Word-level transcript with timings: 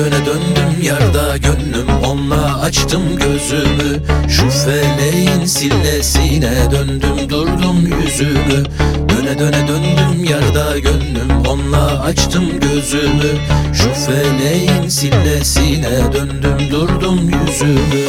döne 0.00 0.26
döndüm 0.26 0.82
yarda 0.82 1.36
gönlüm. 1.36 1.88
Onunla 2.04 2.60
açtım 2.60 3.02
gözümü 3.16 4.02
Şu 4.28 4.50
feleğin 4.50 5.44
sillesine 5.44 6.70
döndüm 6.70 7.30
durdum 7.30 7.86
yüzümü. 7.86 8.64
Döne 9.08 9.38
döne 9.38 9.68
döndüm 9.68 10.24
yarda 10.24 10.78
gönlüm 10.78 11.46
Onunla 11.48 12.02
açtım 12.02 12.44
gözümü. 12.60 13.38
Şu 13.74 13.90
feleğin 14.06 14.88
sillesine 14.88 16.12
döndüm 16.12 16.70
durdum 16.70 17.30
yüzümü. 17.30 18.06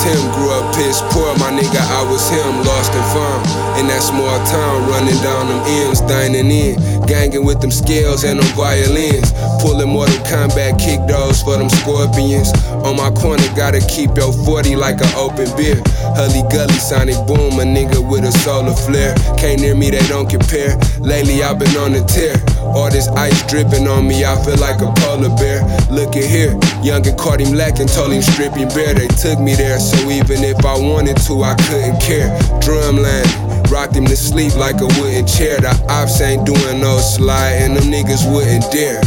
Tim 0.00 0.22
grew 0.32 0.48
up 0.56 0.72
piss 0.74 1.02
poor, 1.12 1.28
my 1.36 1.52
nigga, 1.52 1.76
I 1.76 2.02
was 2.08 2.24
him, 2.30 2.64
lost 2.64 2.92
and 2.96 3.06
found. 3.12 3.42
In 3.80 3.86
that 3.88 4.00
small 4.00 4.38
town, 4.48 4.88
running 4.88 5.20
down 5.20 5.48
them 5.48 5.60
M's, 5.88 6.00
dining 6.00 6.50
in. 6.50 6.80
Ganging 7.06 7.44
with 7.44 7.60
them 7.60 7.70
scales 7.70 8.24
and 8.24 8.40
them 8.40 8.48
violins. 8.56 9.32
Pulling 9.60 9.88
Mortal 9.88 10.16
Kombat 10.24 10.78
kick 10.78 11.04
those 11.06 11.42
for 11.42 11.56
them 11.56 11.68
scorpions. 11.68 12.52
On 12.86 12.96
my 12.96 13.10
corner, 13.10 13.44
gotta 13.54 13.80
keep 13.84 14.16
your 14.16 14.32
40 14.32 14.76
like 14.76 15.00
an 15.00 15.12
open 15.14 15.48
beer. 15.56 15.82
Hully 16.16 16.42
Gully, 16.48 16.80
Sonic 16.80 17.20
Boom, 17.26 17.60
a 17.60 17.64
nigga 17.64 18.00
with 18.00 18.24
a 18.24 18.32
solar 18.40 18.74
flare. 18.74 19.14
Can't 19.36 19.60
near 19.60 19.74
me, 19.74 19.90
they 19.90 20.06
don't 20.08 20.28
compare. 20.28 20.76
Lately, 21.00 21.42
I've 21.42 21.58
been 21.58 21.76
on 21.76 21.92
the 21.92 22.02
tear. 22.08 22.36
All 22.74 22.90
this 22.90 23.08
ice 23.08 23.46
dripping 23.46 23.86
on 23.86 24.06
me, 24.06 24.24
I 24.24 24.34
feel 24.44 24.56
like 24.58 24.80
a 24.80 24.92
polar 25.00 25.34
bear. 25.36 25.62
Look 25.90 26.16
at 26.16 26.24
here, 26.24 26.58
young 26.82 27.06
and 27.06 27.18
caught 27.18 27.40
him 27.40 27.54
lacking, 27.54 27.88
told 27.88 28.12
him 28.12 28.22
strip 28.22 28.54
bare. 28.74 28.94
They 28.94 29.08
took 29.08 29.38
me 29.38 29.54
there, 29.54 29.78
so 29.78 30.10
even 30.10 30.42
if 30.42 30.64
I 30.64 30.78
wanted 30.78 31.16
to, 31.28 31.42
I 31.42 31.54
couldn't 31.68 32.00
care. 32.00 32.30
Drumline, 32.60 33.70
rocked 33.70 33.94
him 33.94 34.06
to 34.06 34.16
sleep 34.16 34.54
like 34.56 34.80
a 34.80 34.88
wooden 34.98 35.26
chair. 35.26 35.60
The 35.60 35.72
ops 35.88 36.20
ain't 36.20 36.46
doing 36.46 36.80
no 36.80 36.98
slide, 36.98 37.62
and 37.62 37.76
them 37.76 37.90
niggas 37.92 38.24
wouldn't 38.30 38.70
dare. 38.72 39.00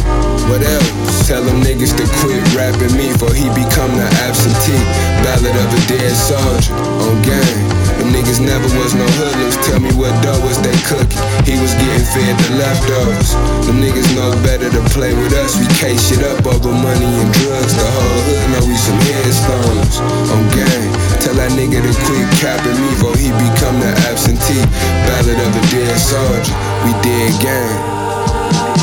What 0.48 0.62
else? 0.62 1.28
Tell 1.28 1.42
them 1.42 1.62
niggas 1.62 1.94
to 1.96 2.06
quit 2.20 2.42
rapping 2.54 2.96
me, 2.96 3.12
for 3.18 3.32
he 3.34 3.46
become 3.54 3.92
the 3.96 4.08
absentee. 4.24 4.82
Ballad 5.22 5.56
of 5.56 5.68
a 5.74 5.80
dead 5.88 6.14
soldier 6.16 6.74
on 6.74 7.22
game. 7.22 7.89
Niggas 8.10 8.42
never 8.42 8.66
was 8.74 8.92
no 8.94 9.06
hoodlums. 9.22 9.56
Tell 9.70 9.78
me 9.78 9.90
what 9.94 10.10
dough 10.22 10.42
was 10.42 10.58
they 10.60 10.74
cooking. 10.82 11.22
He 11.46 11.54
was 11.62 11.72
getting 11.78 12.06
fed 12.10 12.34
the 12.42 12.58
leftovers. 12.58 13.32
Them 13.66 13.78
niggas 13.78 14.10
know 14.18 14.34
better 14.42 14.66
to 14.66 14.82
play 14.90 15.14
with 15.14 15.32
us. 15.38 15.54
We 15.54 15.66
case 15.78 16.10
shit 16.10 16.22
up 16.26 16.42
over 16.46 16.74
money 16.74 17.06
and 17.06 17.30
drugs. 17.38 17.74
The 17.78 17.86
whole 17.86 18.20
hood 18.26 18.46
know 18.50 18.62
we 18.66 18.74
some 18.74 18.98
headstones 19.14 20.02
on 20.34 20.42
game. 20.50 20.90
Tell 21.22 21.38
that 21.38 21.54
nigga 21.54 21.78
to 21.78 21.92
quit 22.06 22.26
capping 22.42 22.78
me, 22.82 22.90
for 22.98 23.14
he 23.14 23.30
become 23.30 23.78
the 23.78 23.94
absentee. 24.10 24.66
Ballad 25.06 25.38
of 25.38 25.52
a 25.54 25.62
dead 25.70 25.94
soldier. 25.94 26.54
We 26.82 26.90
dead 27.06 27.32
gang. 27.38 28.79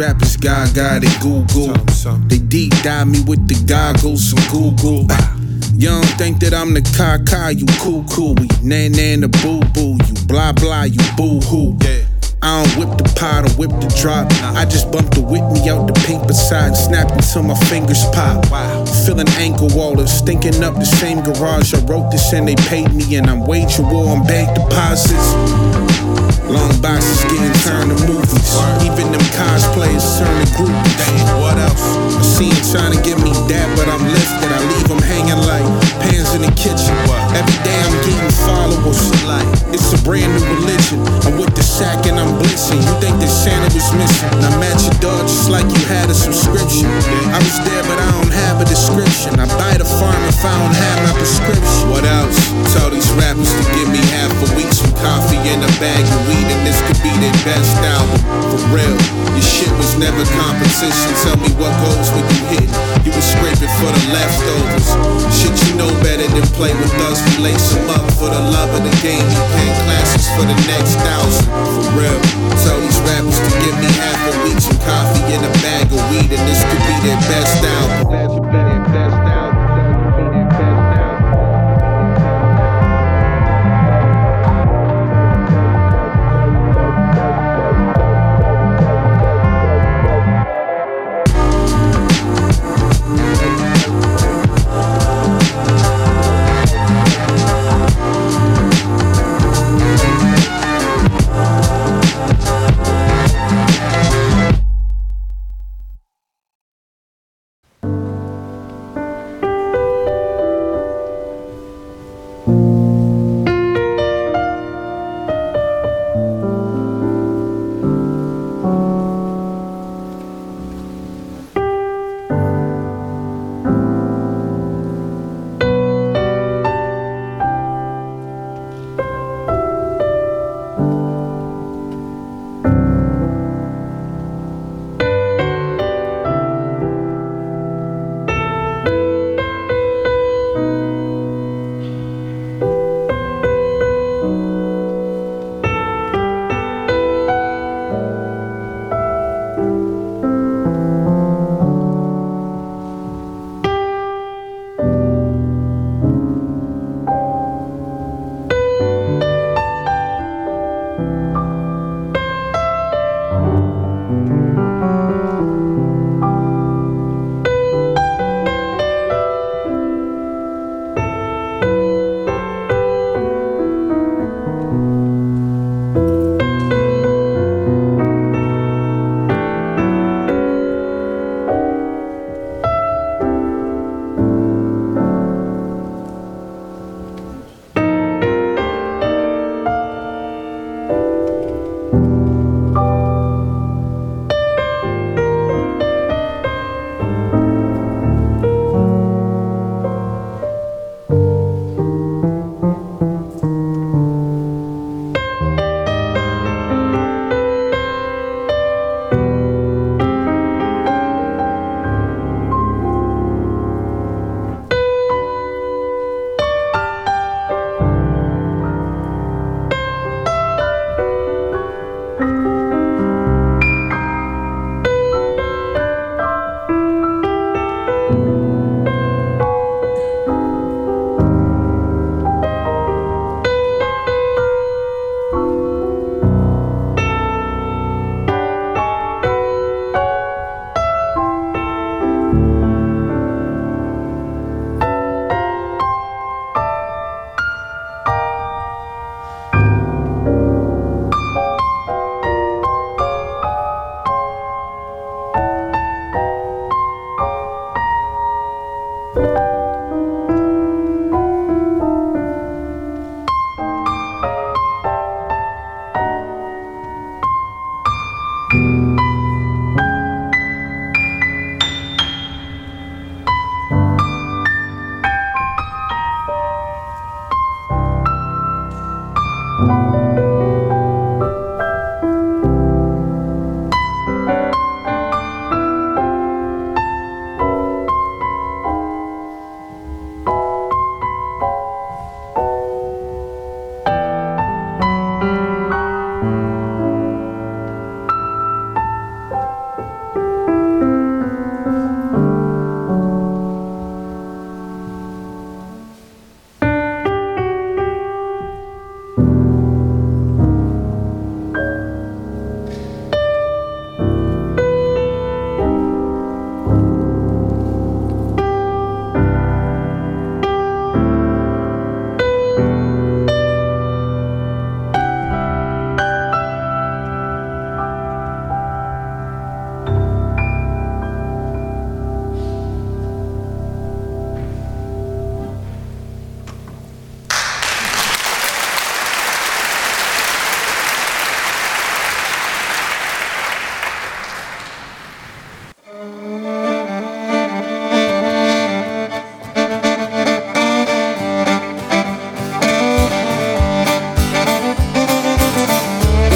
Rappers 0.00 0.36
gaga, 0.38 0.98
they 0.98 1.12
Google. 1.20 1.74
They 2.28 2.38
deep 2.38 2.72
dive 2.82 3.08
me 3.08 3.20
with 3.26 3.46
the 3.46 3.56
goggles 3.68 4.32
from 4.32 4.40
Google. 4.48 5.04
You 5.76 5.88
don't 5.88 6.04
think 6.16 6.40
that 6.40 6.54
I'm 6.54 6.72
the 6.72 6.80
caca, 6.80 7.52
you 7.52 7.66
cool 7.78 8.04
cool. 8.08 8.34
We 8.34 8.48
nan 8.62 8.92
nan 8.92 9.20
the 9.20 9.28
boo 9.28 9.60
boo, 9.74 10.00
you 10.08 10.26
blah 10.26 10.52
blah, 10.52 10.84
you 10.84 11.00
boo 11.16 11.40
hoo. 11.40 11.76
I 12.42 12.64
don't 12.64 12.72
whip 12.80 12.96
the 12.96 13.04
pot 13.20 13.44
or 13.44 13.52
whip 13.60 13.68
the 13.68 13.92
drop. 14.00 14.32
I 14.56 14.64
just 14.64 14.90
bump 14.90 15.12
the 15.12 15.20
Whitney 15.20 15.68
out 15.68 15.86
the 15.86 15.92
pink 16.06 16.26
beside 16.26 16.68
and 16.68 16.76
snap 16.76 17.10
until 17.12 17.42
my 17.42 17.54
fingers 17.68 18.02
pop. 18.16 18.46
Feeling 19.04 19.28
ankle 19.36 19.68
wallers, 19.76 20.10
stinking 20.10 20.64
up 20.64 20.74
the 20.76 20.86
same 20.86 21.20
garage. 21.20 21.74
I 21.74 21.84
wrote 21.84 22.10
this 22.10 22.32
and 22.32 22.48
they 22.48 22.56
paid 22.56 22.90
me, 22.94 23.16
and 23.16 23.28
I'm 23.28 23.44
waging 23.44 23.90
war 23.90 24.16
on 24.16 24.26
bank 24.26 24.56
deposits. 24.56 25.89
Long 26.50 26.74
boxes 26.82 27.22
getting 27.30 27.54
turned 27.62 27.94
to 27.94 27.98
movies. 28.10 28.50
Even 28.82 29.14
them 29.14 29.22
cosplayers 29.38 30.18
turn 30.18 30.34
to 30.42 30.48
groupies. 30.58 30.98
Damn, 30.98 31.38
what 31.38 31.56
else? 31.62 31.86
I 32.18 32.22
see 32.26 32.50
him 32.50 32.62
trying 32.74 32.90
to 32.90 33.00
give 33.06 33.22
me 33.22 33.30
that, 33.46 33.70
but 33.78 33.86
I'm 33.86 34.02
lifted. 34.10 34.50
I 34.50 34.58
leave 34.74 34.90
him 34.90 34.98
hanging 34.98 35.38
like 35.46 35.62
pans 36.02 36.34
in 36.34 36.42
the 36.42 36.50
kitchen. 36.58 36.90
Every 37.38 37.58
day 37.62 37.78
I'm 37.86 37.94
getting 38.02 38.34
followers. 38.42 38.98
It's 39.70 39.94
a 39.94 40.00
brand 40.02 40.26
new 40.34 40.44
religion. 40.58 40.98
I'm 41.22 41.38
with 41.38 41.54
the 41.54 41.62
sack 41.62 42.09
I'm 42.20 42.36
blitzing. 42.36 42.84
You 42.84 42.94
think 43.00 43.16
that 43.24 43.32
Santa 43.32 43.72
was 43.72 43.88
missing? 43.96 44.28
I'm 44.44 44.60
at 44.60 44.76
your 44.84 44.92
door 45.00 45.20
just 45.24 45.48
like 45.48 45.64
you 45.72 45.80
had 45.88 46.12
a 46.12 46.14
subscription. 46.14 46.92
I 47.32 47.40
was 47.40 47.56
there, 47.64 47.80
but 47.88 47.96
I 47.96 48.08
don't 48.20 48.34
have 48.44 48.60
a 48.60 48.66
description. 48.68 49.40
I 49.40 49.48
buy 49.56 49.80
the 49.80 49.88
farm 49.88 50.20
if 50.28 50.36
I 50.44 50.52
don't 50.60 50.76
have 50.76 50.98
my 51.08 51.12
prescription. 51.16 51.88
What 51.88 52.04
else? 52.04 52.36
Tell 52.76 52.92
these 52.92 53.08
rappers 53.16 53.48
to 53.48 53.64
give 53.72 53.88
me 53.88 54.04
half 54.12 54.36
a 54.36 54.48
week, 54.52 54.68
some 54.68 54.92
coffee 55.00 55.40
and 55.48 55.64
a 55.64 55.72
bag 55.80 56.04
of 56.04 56.20
weed, 56.28 56.44
and 56.44 56.60
this 56.68 56.76
could 56.84 57.00
be 57.00 57.12
their 57.24 57.32
best 57.40 57.72
album. 57.88 58.20
For 58.52 58.60
real, 58.68 58.96
your 59.32 59.46
shit 59.46 59.72
was 59.80 59.96
never 59.96 60.20
competition. 60.36 61.10
Tell 61.24 61.40
me 61.40 61.50
what 61.56 61.72
goes 61.80 62.12
when 62.12 62.24
you 62.28 62.40
hit. 62.52 62.68
You 63.00 63.16
was 63.16 63.24
scraping 63.24 63.72
for 63.80 63.88
the 63.88 64.04
leftovers. 64.12 64.86
Shit, 65.32 65.56
you 65.64 65.80
know 65.80 65.88
better 66.04 66.28
than 66.28 66.44
play 66.52 66.76
with 66.76 66.92
us. 67.08 67.24
We 67.32 67.48
lace 67.48 67.72
them 67.72 67.88
up 67.96 68.04
for 68.20 68.28
the 68.28 68.42
love 68.52 68.70
of 68.76 68.84
the 68.84 68.94
game. 69.00 69.24
We 69.24 69.40
paying 69.56 69.78
classes 69.88 70.28
for 70.36 70.44
the 70.44 70.58
next 70.68 71.00
thousand. 71.00 71.48
For 71.48 71.82
real, 72.10 72.50
tell 72.62 72.80
these 72.80 73.00
rappers 73.00 73.38
to 73.38 73.50
give 73.64 73.76
me 73.78 73.90
half 73.98 74.34
a 74.34 74.44
week, 74.44 74.60
some 74.60 74.78
coffee 74.78 75.34
and 75.34 75.44
a 75.44 75.52
bag 75.62 75.86
of 75.86 76.00
weed, 76.10 76.30
and 76.30 76.42
this 76.48 76.62
could 76.64 76.82
be 76.86 76.94
their 77.06 77.20
best 77.28 77.64
album. 77.64 78.59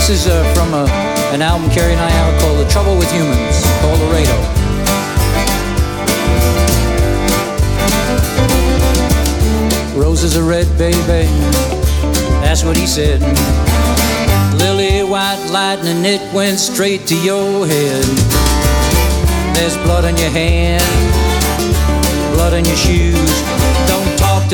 Uh, 0.07 0.45
uh, 0.75 1.33
an 1.33 1.41
album 1.41 1.71
Carrie 1.71 1.93
and 1.93 2.01
I 2.01 2.11
have 2.11 2.39
called 2.43 2.59
The 2.59 2.69
Trouble 2.71 2.99
with 2.99 3.11
Humans, 3.11 3.65
called 3.81 3.99
Laredo. 4.01 4.37
Roses 9.99 10.37
are 10.37 10.45
red, 10.45 10.69
baby. 10.77 11.27
That's 12.45 12.65
what 12.65 12.77
he 12.77 12.87
said. 12.87 13.23
Lily 14.59 15.03
white 15.05 15.43
lightning, 15.51 16.05
it 16.05 16.21
went 16.35 16.59
straight 16.59 17.07
to 17.07 17.17
your 17.17 17.67
head. 17.67 18.05
There's 19.57 19.79
blood 19.79 20.05
on 20.05 20.19
your 20.19 20.29
hand, 20.29 20.85
blood 22.35 22.53
on 22.53 22.67
your 22.67 22.77
shoes. 22.77 23.54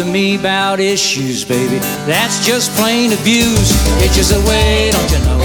To 0.00 0.06
me 0.06 0.36
about 0.36 0.80
issues, 0.80 1.44
baby. 1.44 1.76
That's 2.08 2.46
just 2.46 2.74
plain 2.78 3.12
abuse. 3.12 3.70
It's 4.00 4.16
just 4.16 4.32
a 4.32 4.40
way, 4.48 4.88
don't 4.90 5.12
you 5.12 5.18
know? 5.28 5.40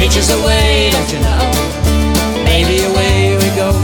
Inches 0.00 0.30
away, 0.30 0.90
don't 0.92 1.10
you 1.10 1.18
know? 1.18 1.50
Baby, 2.46 2.84
away 2.84 3.34
we 3.42 3.50
go. 3.58 3.74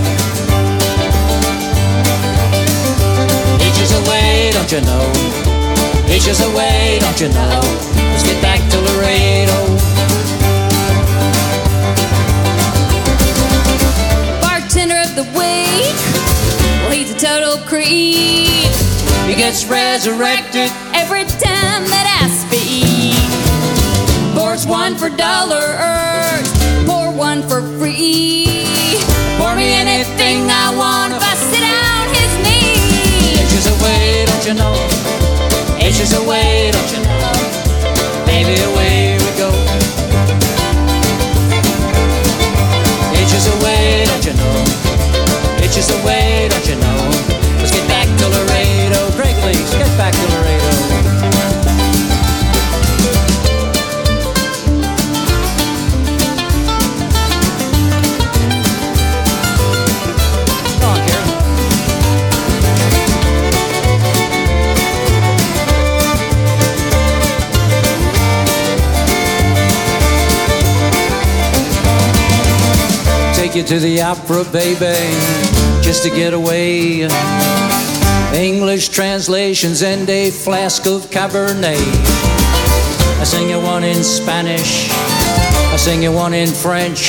Inches 3.59 3.91
away, 4.07 4.51
don't 4.53 4.71
you 4.71 4.83
know? 4.83 5.03
Inches 6.15 6.41
away, 6.43 6.99
don't 7.01 7.21
you 7.21 7.29
know? 7.31 7.61
Let's 8.15 8.23
get 8.23 8.41
back 8.41 8.61
to 8.71 8.79
Laredo. 8.79 9.59
Bartender 14.41 15.01
of 15.03 15.17
the 15.17 15.27
week, 15.35 15.99
well, 16.83 16.93
he's 16.93 17.11
a 17.11 17.19
total 17.19 17.59
creep. 17.67 18.86
He 19.27 19.35
gets 19.35 19.65
resurrected 19.67 20.71
every 20.95 21.25
time 21.25 21.83
that 21.91 22.07
I 22.23 22.29
speak. 22.31 23.19
Pours 24.39 24.67
one 24.67 24.97
for 24.97 25.11
dollars, 25.11 26.47
pour 26.87 27.11
one 27.11 27.43
for 27.43 27.61
free. 27.77 28.65
Pour 29.37 29.55
me 29.57 29.75
anything 29.75 30.49
I 30.49 30.73
want 30.77 31.13
if 31.13 31.23
I 31.23 31.35
sit 31.35 31.65
on 31.67 32.07
his 32.15 32.33
knee. 32.45 33.43
It's 33.43 33.53
just 33.53 33.69
a 33.69 33.77
way, 33.85 34.25
don't 34.27 34.47
you 34.47 34.55
know? 34.55 34.75
It's 35.83 35.99
just 35.99 36.15
a 36.15 36.23
way, 36.23 36.71
don't 36.71 36.91
you 36.95 37.03
know? 37.03 38.27
Baby, 38.27 38.63
away 38.63 38.96
you 73.57 73.63
to 73.63 73.79
the 73.79 74.03
opera, 74.03 74.45
baby, 74.53 74.93
just 75.83 76.03
to 76.03 76.11
get 76.11 76.35
away. 76.35 77.09
English 78.35 78.91
translations 78.91 79.83
and 79.83 80.07
a 80.11 80.31
flask 80.31 80.85
of 80.87 81.07
Cabernet. 81.11 81.81
I 83.19 83.25
sing 83.25 83.49
you 83.49 83.59
one 83.59 83.83
in 83.83 84.05
Spanish, 84.05 84.91
I 85.73 85.77
sing 85.79 86.03
you 86.03 86.13
one 86.13 86.35
in 86.35 86.49
French. 86.49 87.09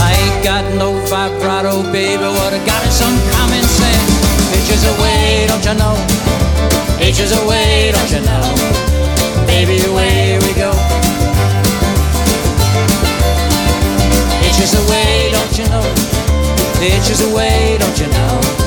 I 0.00 0.16
ain't 0.18 0.42
got 0.42 0.64
no 0.74 0.94
vibrato, 1.04 1.82
baby, 1.92 2.24
what 2.24 2.54
I 2.54 2.64
got 2.64 2.86
is 2.86 2.94
some 2.94 3.18
common 3.36 3.62
sense. 3.62 4.10
Pictures 4.50 4.84
away, 4.96 5.44
don't 5.48 5.64
you 5.68 5.74
know? 5.74 5.96
Pictures 6.96 7.32
away, 7.42 7.92
don't 7.92 8.10
you 8.10 8.22
know? 8.24 8.44
Baby, 9.46 9.84
away 9.84 10.38
we 10.40 10.54
go. 10.54 10.72
Itches 14.48 14.74
away, 14.74 15.17
don't 15.70 15.84
you 15.84 16.02
know? 16.80 16.96
Itches 16.96 17.20
away, 17.30 17.76
don't 17.78 17.98
you 17.98 18.06
know? 18.06 18.57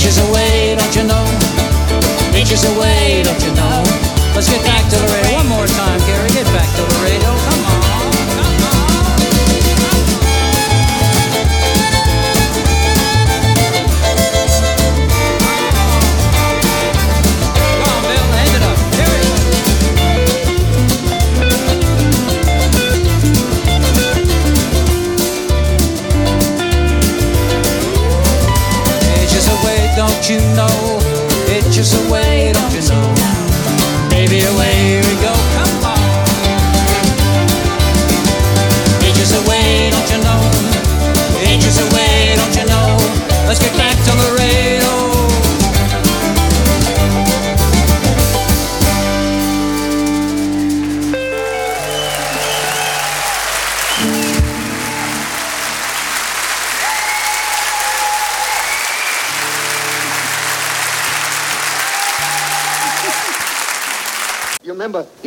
Ages 0.00 0.16
away, 0.30 0.76
don't 0.76 0.96
you 0.96 1.02
know? 1.02 1.24
Ages 2.32 2.64
away, 2.64 3.22
don't 3.22 3.42
you 3.44 3.52
know? 3.52 3.69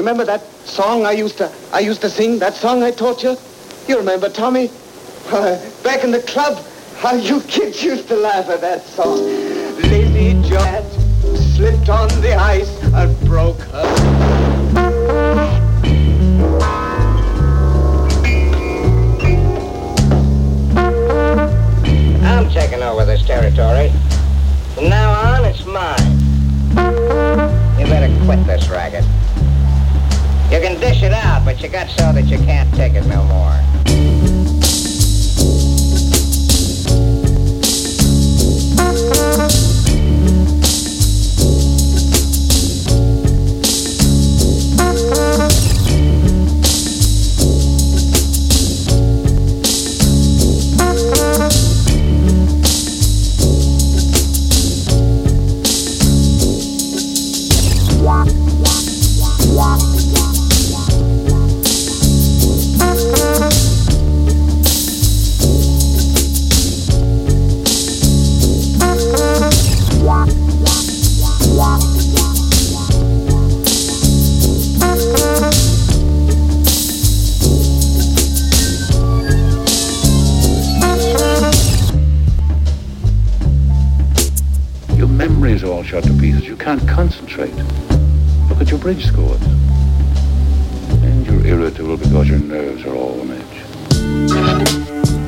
Remember, 0.04 0.26
that 0.26 0.44
song 0.66 1.06
I 1.06 1.14
used 1.14 1.38
to, 1.38 1.50
I 1.72 1.80
used 1.80 2.02
to 2.02 2.10
sing, 2.10 2.38
that 2.40 2.56
song 2.56 2.84
I 2.84 2.92
taught 2.92 3.24
you? 3.24 3.38
You 3.88 3.98
remember, 3.98 4.28
Tommy? 4.28 4.70
Back 5.82 6.04
in 6.04 6.12
the 6.12 6.22
club, 6.28 6.62
how 6.98 7.16
you 7.16 7.40
kids 7.48 7.82
used 7.82 8.10
to 8.10 8.18
laugh 8.18 8.50
at 8.50 8.60
that 8.60 8.84
song. 8.84 9.20
Lady 9.20 10.34
Jet 10.44 10.84
slipped 11.56 11.88
on 11.88 12.10
the 12.20 12.36
ice 12.36 12.84
and 12.84 13.18
broke 13.22 13.62
her. 13.72 13.84
I'm 22.26 22.50
taking 22.52 22.84
over 22.84 23.06
this 23.06 23.26
territory. 23.26 23.90
From 24.76 24.90
now 24.90 25.12
on, 25.14 25.46
it's 25.46 25.66
mine. 25.66 26.20
You 27.80 27.86
better 27.86 28.14
quit 28.26 28.46
this 28.46 28.68
racket. 28.68 29.06
You 30.52 30.60
can 30.60 30.80
dish 30.80 31.04
it 31.04 31.14
out, 31.14 31.44
but 31.46 31.62
you 31.62 31.70
got 31.70 31.90
so 31.90 32.12
that 32.14 32.26
you 32.26 32.38
can't 32.38 32.72
take 32.76 32.94
it 32.94 33.06
no 33.08 33.24
more. 33.24 34.23
And 91.04 91.26
you're 91.26 91.46
irritable 91.46 91.98
because 91.98 92.28
your 92.28 92.40
nerves 92.40 92.84
are 92.86 92.96
all 92.96 93.22
on 93.22 93.32
edge. 93.32 95.23